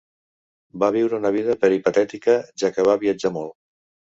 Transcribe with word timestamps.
Va 0.83 0.89
viure 0.95 1.17
una 1.17 1.31
vida 1.35 1.55
peripatètica, 1.65 2.35
ja 2.63 2.73
que 2.79 2.87
va 2.91 2.99
viatjar 3.05 3.37
molt. 3.37 3.57